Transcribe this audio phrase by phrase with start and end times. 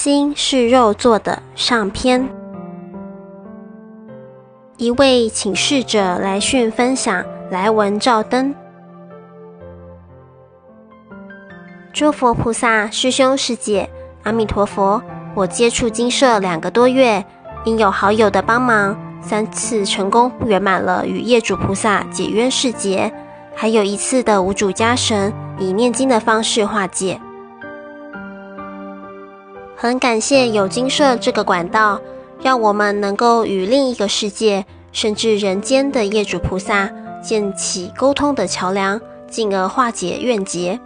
[0.00, 2.24] 心是肉做的上篇。
[4.76, 8.54] 一位请示者来讯分享来文照灯。
[11.92, 13.90] 诸佛菩萨、师兄师姐，
[14.22, 15.02] 阿弥陀佛！
[15.34, 17.24] 我接触精舍两个多月，
[17.64, 23.12] 因有好友的帮忙，三次成功圆满了与业主菩萨解冤释结，
[23.52, 27.20] 还有一次的无主家神以念经的方式化解。
[29.80, 32.00] 很感谢有精舍这个管道，
[32.42, 36.90] 让我们能够与另一个世界，甚至人间的业主菩萨
[37.22, 39.00] 建起沟通的桥梁，
[39.30, 40.80] 进而化解怨结。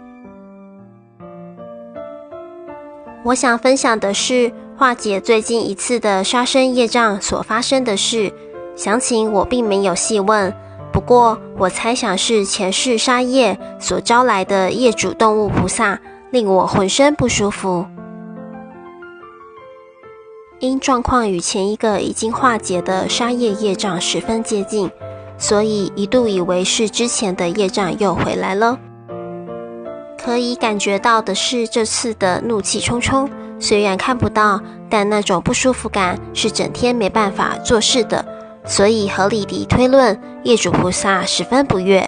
[3.23, 8.31] 我想分享的是化解最近一次的杀生业障所发生的事，
[8.75, 10.53] 详情我并没有细问。
[10.91, 17.83] 不过我猜想是前世杀业所招来的业主动物菩萨，令我浑身不舒服。
[20.59, 24.89] 因状况与前一个已经化解的杀业业障十分接近，
[25.37, 28.79] 所以一度以为是之前的业障又回来了。
[30.17, 38.25] 可以感觉到的是，这次的怒气冲冲，虽然看不到，但那种不舒服感是整天没办法做事的，
[38.63, 42.07] 所以合理地推论，业主菩萨十分不悦。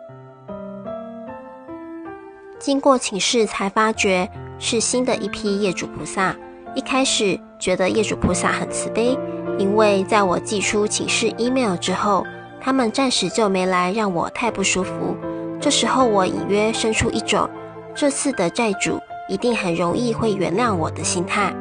[2.58, 6.34] 经过请示才发觉，是新的一批业主菩萨。
[6.76, 9.18] 一开始觉得业主菩萨很慈悲，
[9.58, 12.26] 因为在我寄出请示 email 之后，
[12.62, 15.16] 他们暂时就没来，让我太不舒服。
[15.60, 17.50] 这时候我隐约生出一种。
[17.96, 21.54] 这次的债主一定很容易会原谅我的心态，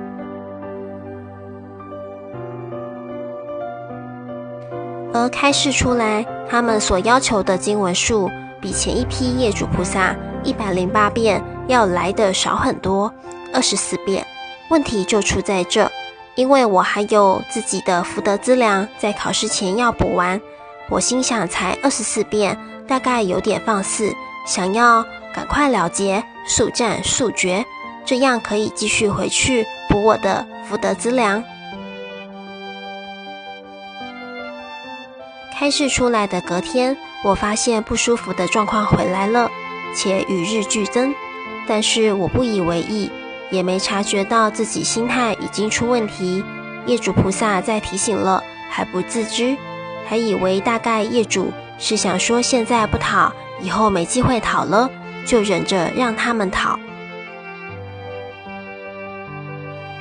[5.13, 8.29] 而开示出来，他们所要求的经文数
[8.61, 10.13] 比前一批业主菩萨
[10.43, 13.15] 一百零八遍要来的少很多，
[13.55, 14.27] 二十四遍。
[14.69, 15.91] 问题就出在这，
[16.35, 20.41] 因为我还有自己的福德资粮，在考试前要补完。
[20.91, 24.13] 我心想，才二十四遍，大概有点放肆，
[24.47, 25.05] 想要。
[25.35, 27.67] 赶快了结，速战速决，
[28.05, 31.43] 这样可以继续回去补我的福德资粮。
[35.53, 39.51] 开示出来的隔天，我发现不舒服的状况回来了，
[39.93, 41.13] 且与日俱增。
[41.67, 43.11] 但是我不以为意，
[43.51, 46.45] 也没察觉到自己心态已经出问题。
[46.87, 49.57] 业主菩萨再提醒了，还不自知，
[50.07, 54.91] 还以为大概业主是想说现在不讨，以后没机会讨了。
[55.27, 56.79] 就忍着让他们讨，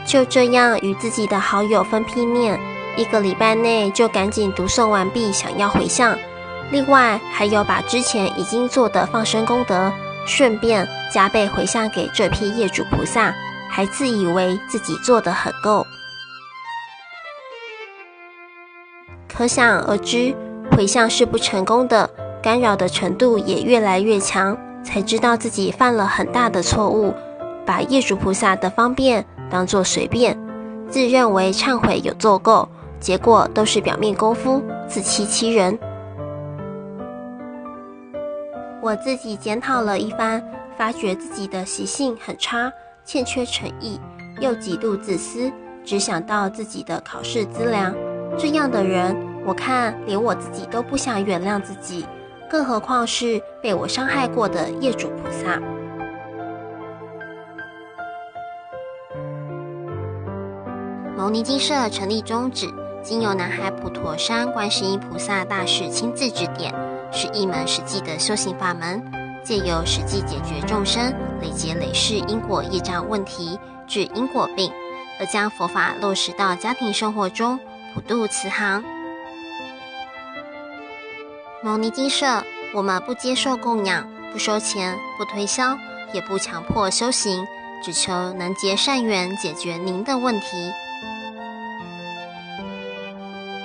[0.05, 2.59] 就这样与自己的好友分批念，
[2.97, 6.13] 一个礼拜内就赶紧读诵完毕，想要回向。
[6.71, 9.93] 另外还有把之前已经做的放生功德，
[10.25, 13.33] 顺便加倍回向给这批业主菩萨，
[13.69, 15.85] 还自以为自己做得很够。
[19.27, 20.35] 可想而知，
[20.71, 22.09] 回向是不成功的，
[22.41, 24.57] 干扰的程度也越来越强。
[24.83, 27.13] 才知道自己犯了很大的错误，
[27.65, 30.37] 把业主菩萨的方便当作随便，
[30.89, 32.67] 自认为忏悔有做够，
[32.99, 35.79] 结果都是表面功夫，自欺欺人。
[38.83, 40.43] 我自己检讨了一番，
[40.75, 42.69] 发觉自己的习性很差，
[43.05, 43.97] 欠缺诚意，
[44.41, 45.49] 又极度自私，
[45.85, 47.95] 只想到自己的考试资粮。
[48.37, 52.05] 这样的人，我看连我自己都不想原谅自己。
[52.49, 55.57] 更何况是被我伤害过的业主菩萨。
[61.15, 62.67] 牟尼精舍成立宗旨，
[63.01, 66.75] 经由南海普陀山观世音菩萨大士亲自指点，
[67.23, 69.01] 是一门实际的修行法门，
[69.45, 73.57] 借由实际解决众生累劫累世因果业障问题，
[73.87, 74.69] 治因果病，
[75.17, 77.57] 而将佛法落实到家庭生活中，
[77.93, 78.83] 普度慈航。
[81.63, 85.77] 牟尼精舍，我们不接受供养，不收钱，不推销，
[86.11, 87.47] 也不强迫修行，
[87.81, 90.73] 只求能结善缘，解决您的问题。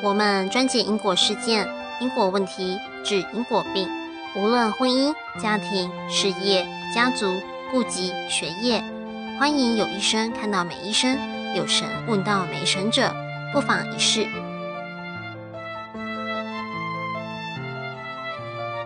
[0.05, 1.69] 我们专解因果事件、
[1.99, 3.89] 因果问题，治因果病，
[4.37, 7.41] 无论婚姻、家庭、事业、家族、
[7.71, 8.85] 户籍、学业，
[9.41, 11.19] 欢迎有医生看到没医生，
[11.55, 13.11] 有神问到没神者，
[13.51, 14.27] 不妨一试。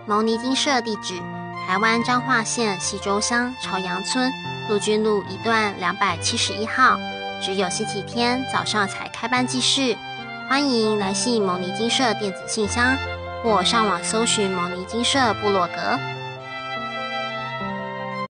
[0.05, 1.15] 牟尼精舍地址：
[1.67, 4.31] 台湾彰化县溪州乡朝阳村
[4.69, 6.97] 陆军路一段两百七十一号。
[7.41, 9.97] 只有星期天早上才开班济世，
[10.49, 12.95] 欢迎来信牟尼精舍电子信箱，
[13.43, 15.99] 或上网搜寻牟尼金舍部落格。